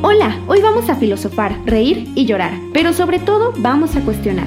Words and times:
Hola, 0.00 0.38
hoy 0.46 0.60
vamos 0.60 0.88
a 0.88 0.94
filosofar, 0.94 1.60
reír 1.64 2.06
y 2.14 2.24
llorar, 2.24 2.52
pero 2.72 2.92
sobre 2.92 3.18
todo 3.18 3.52
vamos 3.58 3.96
a 3.96 4.00
cuestionar. 4.02 4.46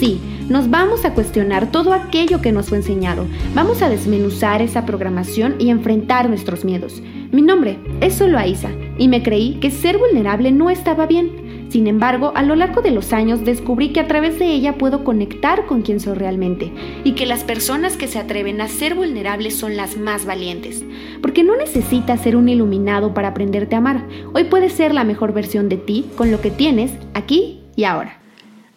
Sí, 0.00 0.20
nos 0.48 0.70
vamos 0.70 1.04
a 1.04 1.14
cuestionar 1.14 1.70
todo 1.70 1.92
aquello 1.92 2.42
que 2.42 2.50
nos 2.50 2.70
fue 2.70 2.78
enseñado. 2.78 3.24
Vamos 3.54 3.80
a 3.80 3.88
desmenuzar 3.88 4.60
esa 4.60 4.86
programación 4.86 5.54
y 5.60 5.70
enfrentar 5.70 6.28
nuestros 6.28 6.64
miedos. 6.64 7.00
Mi 7.30 7.42
nombre 7.42 7.78
es 8.00 8.14
Solo 8.14 8.38
Aiza 8.38 8.70
y 8.98 9.06
me 9.06 9.22
creí 9.22 9.60
que 9.60 9.70
ser 9.70 9.98
vulnerable 9.98 10.50
no 10.50 10.68
estaba 10.68 11.06
bien. 11.06 11.47
Sin 11.68 11.86
embargo, 11.86 12.32
a 12.34 12.42
lo 12.42 12.54
largo 12.54 12.80
de 12.80 12.90
los 12.90 13.12
años 13.12 13.44
descubrí 13.44 13.92
que 13.92 14.00
a 14.00 14.08
través 14.08 14.38
de 14.38 14.46
ella 14.46 14.78
puedo 14.78 15.04
conectar 15.04 15.66
con 15.66 15.82
quien 15.82 16.00
soy 16.00 16.14
realmente 16.14 16.72
y 17.04 17.12
que 17.12 17.26
las 17.26 17.44
personas 17.44 17.96
que 17.96 18.08
se 18.08 18.18
atreven 18.18 18.60
a 18.62 18.68
ser 18.68 18.94
vulnerables 18.94 19.56
son 19.56 19.76
las 19.76 19.98
más 19.98 20.24
valientes. 20.24 20.82
Porque 21.20 21.44
no 21.44 21.56
necesitas 21.56 22.22
ser 22.22 22.36
un 22.36 22.48
iluminado 22.48 23.12
para 23.12 23.28
aprenderte 23.28 23.74
a 23.74 23.78
amar. 23.78 24.06
Hoy 24.32 24.44
puedes 24.44 24.72
ser 24.72 24.94
la 24.94 25.04
mejor 25.04 25.34
versión 25.34 25.68
de 25.68 25.76
ti 25.76 26.06
con 26.16 26.30
lo 26.30 26.40
que 26.40 26.50
tienes 26.50 26.92
aquí 27.12 27.60
y 27.76 27.84
ahora. 27.84 28.18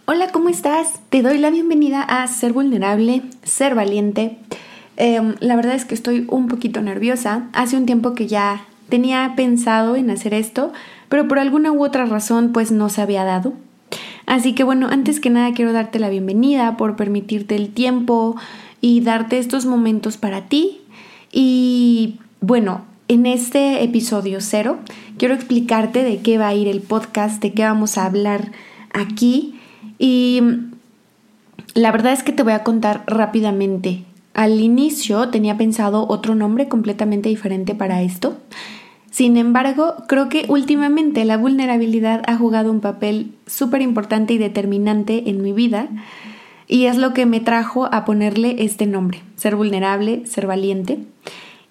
Hola, 0.06 0.28
¿cómo 0.34 0.50
estás? 0.50 1.00
Te 1.10 1.22
doy 1.22 1.38
la 1.38 1.50
bienvenida 1.50 2.02
a 2.02 2.28
Ser 2.28 2.52
Vulnerable, 2.52 3.22
Ser 3.44 3.74
Valiente. 3.74 4.38
Em, 4.98 5.36
la 5.40 5.56
verdad 5.56 5.76
es 5.76 5.86
que 5.86 5.96
estoy 5.96 6.26
un 6.30 6.50
poquito 6.50 6.82
nerviosa. 6.82 7.48
Hace 7.54 7.78
un 7.78 7.86
tiempo 7.86 8.14
que 8.16 8.28
ya 8.28 8.66
tenía 8.90 9.34
pensado 9.38 9.96
en 9.96 10.10
hacer 10.10 10.34
esto, 10.34 10.74
pero 11.12 11.28
por 11.28 11.40
alguna 11.40 11.74
u 11.74 11.84
otra 11.84 12.06
razón 12.06 12.54
pues 12.54 12.72
no 12.72 12.88
se 12.88 13.02
había 13.02 13.26
dado. 13.26 13.52
Así 14.26 14.56
que 14.56 14.64
bueno, 14.64 14.88
antes 14.90 15.20
que 15.20 15.30
nada 15.30 15.52
quiero 15.52 15.74
darte 15.74 16.00
la 16.00 16.08
bienvenida 16.08 16.78
por 16.78 16.96
permitirte 16.96 17.58
el 17.58 17.74
tiempo 17.74 18.38
y 18.80 19.02
darte 19.02 19.38
estos 19.38 19.66
momentos 19.66 20.16
para 20.16 20.48
ti. 20.48 20.80
Y 21.30 22.20
bueno, 22.40 22.86
en 23.10 23.26
este 23.26 23.84
episodio 23.84 24.40
cero 24.40 24.80
quiero 25.18 25.34
explicarte 25.34 26.02
de 26.02 26.20
qué 26.22 26.38
va 26.38 26.48
a 26.48 26.56
ir 26.56 26.70
el 26.70 26.80
podcast, 26.80 27.42
de 27.42 27.52
qué 27.52 27.66
vamos 27.66 27.98
a 27.98 28.06
hablar 28.06 28.54
aquí. 28.94 29.60
Y 30.00 30.42
la 31.74 31.92
verdad 31.92 32.14
es 32.14 32.24
que 32.24 32.32
te 32.32 32.44
voy 32.44 32.54
a 32.54 32.64
contar 32.64 33.04
rápidamente. 33.06 34.06
Al 34.34 34.62
inicio 34.62 35.28
tenía 35.28 35.58
pensado 35.58 36.08
otro 36.08 36.36
nombre 36.36 36.70
completamente 36.70 37.28
diferente 37.28 37.76
para 37.76 38.02
esto. 38.02 38.38
Sin 39.12 39.36
embargo, 39.36 39.96
creo 40.08 40.30
que 40.30 40.46
últimamente 40.48 41.26
la 41.26 41.38
vulnerabilidad 41.38 42.24
ha 42.28 42.38
jugado 42.38 42.72
un 42.72 42.80
papel 42.80 43.36
súper 43.46 43.82
importante 43.82 44.34
y 44.34 44.38
determinante 44.38 45.30
en 45.30 45.44
mi 45.44 45.52
vida 45.52 45.90
y 46.66 46.86
es 46.86 46.98
lo 46.98 47.14
que 47.14 47.26
me 47.26 47.42
trajo 47.42 47.94
a 47.94 48.06
ponerle 48.06 48.56
este 48.64 48.88
nombre, 48.88 49.22
ser 49.36 49.58
vulnerable, 49.58 50.26
ser 50.26 50.48
valiente. 50.48 51.00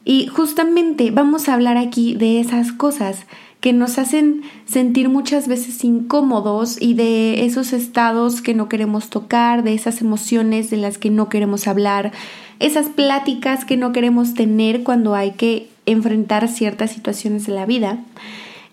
Y 0.04 0.26
justamente 0.26 1.10
vamos 1.10 1.48
a 1.48 1.54
hablar 1.54 1.78
aquí 1.78 2.14
de 2.14 2.40
esas 2.40 2.72
cosas 2.72 3.26
que 3.60 3.72
nos 3.72 3.98
hacen 3.98 4.42
sentir 4.64 5.08
muchas 5.08 5.46
veces 5.46 5.84
incómodos 5.84 6.80
y 6.80 6.94
de 6.94 7.44
esos 7.44 7.72
estados 7.72 8.40
que 8.40 8.54
no 8.54 8.68
queremos 8.68 9.10
tocar, 9.10 9.62
de 9.62 9.74
esas 9.74 10.00
emociones 10.00 10.70
de 10.70 10.78
las 10.78 10.96
que 10.96 11.10
no 11.10 11.28
queremos 11.28 11.66
hablar, 11.66 12.12
esas 12.58 12.86
pláticas 12.88 13.64
que 13.64 13.76
no 13.76 13.92
queremos 13.92 14.34
tener 14.34 14.82
cuando 14.82 15.14
hay 15.14 15.32
que 15.32 15.68
enfrentar 15.84 16.48
ciertas 16.48 16.90
situaciones 16.90 17.46
de 17.46 17.54
la 17.54 17.66
vida. 17.66 17.98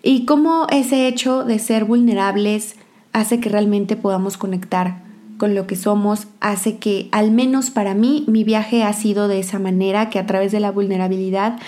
Y 0.02 0.24
cómo 0.24 0.66
ese 0.70 1.06
hecho 1.06 1.44
de 1.44 1.58
ser 1.58 1.84
vulnerables 1.84 2.76
hace 3.12 3.40
que 3.40 3.48
realmente 3.48 3.96
podamos 3.96 4.36
conectar 4.36 5.02
con 5.38 5.54
lo 5.54 5.66
que 5.66 5.76
somos, 5.76 6.26
hace 6.40 6.78
que, 6.78 7.08
al 7.12 7.30
menos 7.30 7.70
para 7.70 7.94
mí, 7.94 8.24
mi 8.26 8.42
viaje 8.42 8.82
ha 8.82 8.92
sido 8.92 9.28
de 9.28 9.38
esa 9.38 9.58
manera, 9.58 10.10
que 10.10 10.18
a 10.18 10.26
través 10.26 10.50
de 10.50 10.60
la 10.60 10.72
vulnerabilidad 10.72 11.58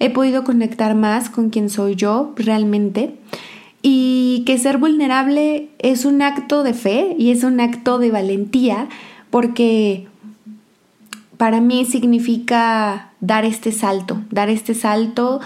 he 0.00 0.10
podido 0.10 0.44
conectar 0.44 0.94
más 0.94 1.30
con 1.30 1.50
quien 1.50 1.70
soy 1.70 1.94
yo 1.94 2.32
realmente 2.36 3.14
y 3.82 4.42
que 4.46 4.58
ser 4.58 4.78
vulnerable 4.78 5.68
es 5.78 6.04
un 6.04 6.22
acto 6.22 6.62
de 6.62 6.74
fe 6.74 7.14
y 7.18 7.30
es 7.30 7.44
un 7.44 7.60
acto 7.60 7.98
de 7.98 8.10
valentía 8.10 8.88
porque 9.30 10.06
para 11.36 11.60
mí 11.60 11.84
significa 11.84 13.12
dar 13.20 13.44
este 13.44 13.72
salto, 13.72 14.20
dar 14.30 14.50
este 14.50 14.74
salto 14.74 15.40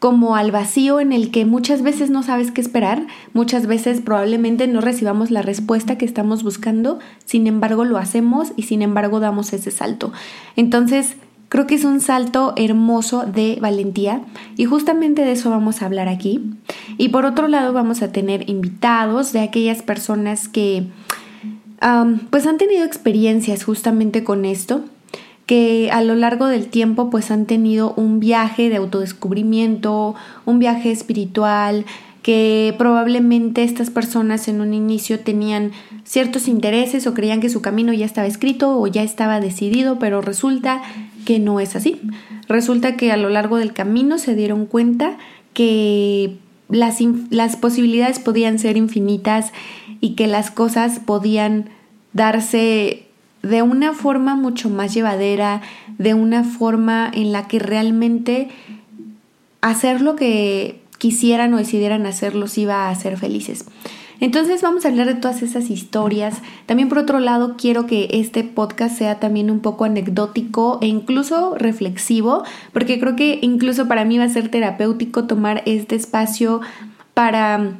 como 0.00 0.34
al 0.34 0.50
vacío 0.50 0.98
en 0.98 1.12
el 1.12 1.30
que 1.30 1.44
muchas 1.44 1.82
veces 1.82 2.08
no 2.08 2.22
sabes 2.22 2.50
qué 2.50 2.62
esperar, 2.62 3.06
muchas 3.34 3.66
veces 3.66 4.00
probablemente 4.00 4.66
no 4.66 4.80
recibamos 4.80 5.30
la 5.30 5.42
respuesta 5.42 5.98
que 5.98 6.06
estamos 6.06 6.42
buscando, 6.42 6.98
sin 7.26 7.46
embargo 7.46 7.84
lo 7.84 7.98
hacemos 7.98 8.52
y 8.56 8.62
sin 8.62 8.80
embargo 8.80 9.20
damos 9.20 9.52
ese 9.52 9.70
salto. 9.70 10.10
Entonces, 10.56 11.16
creo 11.50 11.66
que 11.66 11.74
es 11.74 11.84
un 11.84 12.00
salto 12.00 12.54
hermoso 12.56 13.26
de 13.26 13.58
valentía 13.60 14.22
y 14.56 14.64
justamente 14.64 15.22
de 15.22 15.32
eso 15.32 15.50
vamos 15.50 15.82
a 15.82 15.86
hablar 15.86 16.08
aquí. 16.08 16.40
Y 16.96 17.10
por 17.10 17.26
otro 17.26 17.48
lado 17.48 17.74
vamos 17.74 18.00
a 18.00 18.12
tener 18.12 18.48
invitados 18.48 19.34
de 19.34 19.40
aquellas 19.40 19.82
personas 19.82 20.48
que 20.48 20.86
pues 22.30 22.46
han 22.46 22.56
tenido 22.56 22.84
experiencias 22.84 23.64
justamente 23.64 24.24
con 24.24 24.44
esto 24.44 24.84
que 25.46 25.90
a 25.90 26.00
lo 26.02 26.14
largo 26.14 26.46
del 26.46 26.68
tiempo 26.68 27.10
pues 27.10 27.32
han 27.32 27.44
tenido 27.44 27.94
un 27.94 28.20
viaje 28.20 28.68
de 28.68 28.76
autodescubrimiento, 28.76 30.14
un 30.46 30.60
viaje 30.60 30.92
espiritual, 30.92 31.84
que 32.22 32.72
probablemente 32.78 33.64
estas 33.64 33.90
personas 33.90 34.46
en 34.46 34.60
un 34.60 34.74
inicio 34.74 35.18
tenían 35.18 35.72
ciertos 36.04 36.46
intereses 36.46 37.06
o 37.08 37.14
creían 37.14 37.40
que 37.40 37.48
su 37.48 37.62
camino 37.62 37.92
ya 37.92 38.06
estaba 38.06 38.28
escrito 38.28 38.78
o 38.78 38.86
ya 38.86 39.02
estaba 39.02 39.40
decidido, 39.40 39.98
pero 39.98 40.20
resulta 40.20 40.82
que 41.30 41.38
no 41.38 41.60
es 41.60 41.76
así. 41.76 42.00
Resulta 42.48 42.96
que 42.96 43.12
a 43.12 43.16
lo 43.16 43.28
largo 43.28 43.56
del 43.56 43.72
camino 43.72 44.18
se 44.18 44.34
dieron 44.34 44.66
cuenta 44.66 45.16
que 45.54 46.38
las, 46.68 46.98
las 47.30 47.54
posibilidades 47.54 48.18
podían 48.18 48.58
ser 48.58 48.76
infinitas 48.76 49.52
y 50.00 50.16
que 50.16 50.26
las 50.26 50.50
cosas 50.50 50.98
podían 50.98 51.70
darse 52.12 53.06
de 53.44 53.62
una 53.62 53.92
forma 53.92 54.34
mucho 54.34 54.70
más 54.70 54.92
llevadera, 54.92 55.62
de 55.98 56.14
una 56.14 56.42
forma 56.42 57.08
en 57.14 57.30
la 57.30 57.46
que 57.46 57.60
realmente 57.60 58.48
hacer 59.60 60.00
lo 60.00 60.16
que 60.16 60.80
quisieran 60.98 61.54
o 61.54 61.58
decidieran 61.58 62.06
hacer 62.06 62.34
los 62.34 62.58
iba 62.58 62.88
a 62.88 62.90
hacer 62.90 63.18
felices. 63.18 63.66
Entonces 64.20 64.60
vamos 64.62 64.84
a 64.84 64.88
hablar 64.88 65.06
de 65.06 65.14
todas 65.14 65.42
esas 65.42 65.70
historias. 65.70 66.42
También 66.66 66.88
por 66.88 66.98
otro 66.98 67.20
lado 67.20 67.56
quiero 67.56 67.86
que 67.86 68.08
este 68.12 68.44
podcast 68.44 68.96
sea 68.96 69.18
también 69.18 69.50
un 69.50 69.60
poco 69.60 69.84
anecdótico 69.84 70.78
e 70.82 70.86
incluso 70.86 71.54
reflexivo, 71.56 72.44
porque 72.72 73.00
creo 73.00 73.16
que 73.16 73.38
incluso 73.42 73.88
para 73.88 74.04
mí 74.04 74.18
va 74.18 74.24
a 74.24 74.28
ser 74.28 74.50
terapéutico 74.50 75.24
tomar 75.26 75.62
este 75.64 75.96
espacio 75.96 76.60
para 77.14 77.78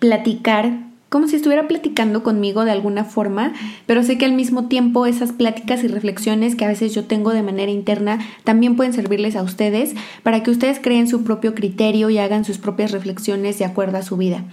platicar 0.00 0.90
como 1.10 1.26
si 1.26 1.34
estuviera 1.34 1.66
platicando 1.66 2.22
conmigo 2.22 2.64
de 2.64 2.70
alguna 2.70 3.04
forma, 3.04 3.52
pero 3.84 4.04
sé 4.04 4.16
que 4.16 4.24
al 4.24 4.32
mismo 4.32 4.68
tiempo 4.68 5.06
esas 5.06 5.32
pláticas 5.32 5.82
y 5.82 5.88
reflexiones 5.88 6.54
que 6.54 6.64
a 6.64 6.68
veces 6.68 6.94
yo 6.94 7.04
tengo 7.04 7.32
de 7.32 7.42
manera 7.42 7.72
interna 7.72 8.20
también 8.44 8.76
pueden 8.76 8.92
servirles 8.92 9.34
a 9.34 9.42
ustedes 9.42 9.94
para 10.22 10.44
que 10.44 10.52
ustedes 10.52 10.78
creen 10.78 11.08
su 11.08 11.24
propio 11.24 11.56
criterio 11.56 12.10
y 12.10 12.18
hagan 12.18 12.44
sus 12.44 12.58
propias 12.58 12.92
reflexiones 12.92 13.58
de 13.58 13.64
acuerdo 13.64 13.98
a 13.98 14.02
su 14.02 14.16
vida. 14.16 14.44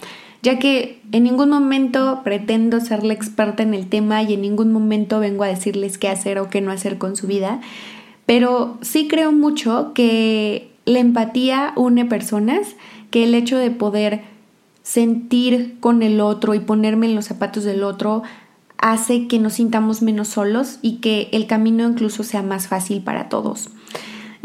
Ya 0.47 0.59
que 0.59 1.01
en 1.11 1.23
ningún 1.23 1.49
momento 1.49 2.21
pretendo 2.23 2.79
ser 2.79 3.03
la 3.03 3.11
experta 3.11 3.63
en 3.63 3.73
el 3.73 3.89
tema 3.89 4.23
y 4.23 4.33
en 4.33 4.43
ningún 4.43 4.71
momento 4.71 5.19
vengo 5.19 5.43
a 5.43 5.47
decirles 5.47 5.97
qué 5.97 6.07
hacer 6.07 6.39
o 6.39 6.49
qué 6.49 6.61
no 6.61 6.71
hacer 6.71 6.97
con 6.97 7.17
su 7.17 7.27
vida, 7.27 7.59
pero 8.25 8.77
sí 8.79 9.09
creo 9.09 9.33
mucho 9.33 9.91
que 9.93 10.71
la 10.85 10.99
empatía 10.99 11.73
une 11.75 12.05
personas, 12.05 12.77
que 13.11 13.25
el 13.25 13.35
hecho 13.35 13.57
de 13.57 13.71
poder 13.71 14.21
sentir 14.83 15.75
con 15.81 16.01
el 16.01 16.21
otro 16.21 16.53
y 16.53 16.61
ponerme 16.61 17.07
en 17.07 17.15
los 17.15 17.25
zapatos 17.25 17.65
del 17.65 17.83
otro 17.83 18.23
hace 18.77 19.27
que 19.27 19.39
nos 19.39 19.55
sintamos 19.55 20.01
menos 20.01 20.29
solos 20.29 20.79
y 20.81 20.99
que 20.99 21.27
el 21.33 21.45
camino 21.47 21.85
incluso 21.85 22.23
sea 22.23 22.41
más 22.41 22.69
fácil 22.69 23.01
para 23.01 23.27
todos. 23.27 23.69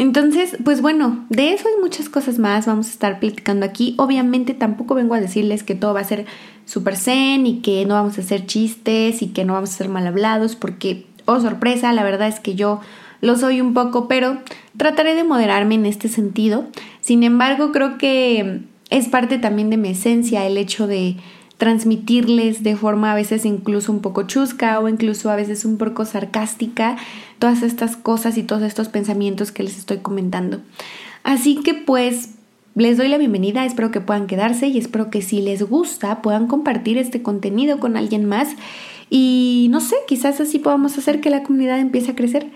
Entonces, 0.02 0.56
pues 0.64 0.82
bueno, 0.82 1.24
de 1.28 1.52
eso 1.52 1.68
hay 1.68 1.80
muchas 1.80 2.08
cosas 2.08 2.40
más, 2.40 2.66
vamos 2.66 2.88
a 2.88 2.90
estar 2.90 3.20
platicando 3.20 3.64
aquí. 3.64 3.94
Obviamente 3.98 4.52
tampoco 4.52 4.96
vengo 4.96 5.14
a 5.14 5.20
decirles 5.20 5.62
que 5.62 5.76
todo 5.76 5.94
va 5.94 6.00
a 6.00 6.04
ser 6.04 6.26
súper 6.64 6.96
zen 6.96 7.46
y 7.46 7.60
que 7.60 7.86
no 7.86 7.94
vamos 7.94 8.18
a 8.18 8.22
hacer 8.22 8.44
chistes 8.44 9.22
y 9.22 9.28
que 9.28 9.44
no 9.44 9.52
vamos 9.52 9.70
a 9.70 9.74
ser 9.74 9.88
mal 9.88 10.04
hablados 10.04 10.56
porque, 10.56 11.06
oh 11.24 11.38
sorpresa, 11.38 11.92
la 11.92 12.02
verdad 12.02 12.26
es 12.26 12.40
que 12.40 12.56
yo 12.56 12.80
lo 13.20 13.36
soy 13.36 13.60
un 13.60 13.74
poco, 13.74 14.08
pero 14.08 14.38
trataré 14.76 15.14
de 15.14 15.22
moderarme 15.22 15.76
en 15.76 15.86
este 15.86 16.08
sentido. 16.08 16.64
Sin 17.00 17.22
embargo, 17.22 17.70
creo 17.70 17.96
que 17.96 18.62
es 18.90 19.06
parte 19.06 19.38
también 19.38 19.70
de 19.70 19.76
mi 19.76 19.90
esencia 19.90 20.44
el 20.44 20.56
hecho 20.56 20.88
de 20.88 21.14
transmitirles 21.62 22.64
de 22.64 22.74
forma 22.74 23.12
a 23.12 23.14
veces 23.14 23.44
incluso 23.44 23.92
un 23.92 24.00
poco 24.00 24.24
chusca 24.24 24.80
o 24.80 24.88
incluso 24.88 25.30
a 25.30 25.36
veces 25.36 25.64
un 25.64 25.78
poco 25.78 26.04
sarcástica 26.04 26.96
todas 27.38 27.62
estas 27.62 27.94
cosas 27.94 28.36
y 28.36 28.42
todos 28.42 28.64
estos 28.64 28.88
pensamientos 28.88 29.52
que 29.52 29.62
les 29.62 29.78
estoy 29.78 29.98
comentando. 29.98 30.60
Así 31.22 31.60
que 31.62 31.74
pues 31.74 32.30
les 32.74 32.96
doy 32.96 33.06
la 33.06 33.16
bienvenida, 33.16 33.64
espero 33.64 33.92
que 33.92 34.00
puedan 34.00 34.26
quedarse 34.26 34.66
y 34.66 34.76
espero 34.76 35.08
que 35.08 35.22
si 35.22 35.40
les 35.40 35.62
gusta 35.62 36.20
puedan 36.20 36.48
compartir 36.48 36.98
este 36.98 37.22
contenido 37.22 37.78
con 37.78 37.96
alguien 37.96 38.24
más 38.24 38.56
y 39.08 39.68
no 39.70 39.80
sé, 39.80 39.94
quizás 40.08 40.40
así 40.40 40.58
podamos 40.58 40.98
hacer 40.98 41.20
que 41.20 41.30
la 41.30 41.44
comunidad 41.44 41.78
empiece 41.78 42.10
a 42.10 42.16
crecer. 42.16 42.48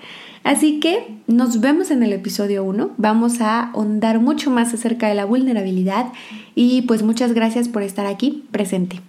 Así 0.46 0.78
que 0.78 1.08
nos 1.26 1.60
vemos 1.60 1.90
en 1.90 2.04
el 2.04 2.12
episodio 2.12 2.62
1. 2.62 2.92
Vamos 2.98 3.40
a 3.40 3.70
ahondar 3.70 4.20
mucho 4.20 4.48
más 4.48 4.72
acerca 4.72 5.08
de 5.08 5.16
la 5.16 5.24
vulnerabilidad 5.24 6.12
y 6.54 6.82
pues 6.82 7.02
muchas 7.02 7.32
gracias 7.32 7.68
por 7.68 7.82
estar 7.82 8.06
aquí 8.06 8.44
presente. 8.52 9.00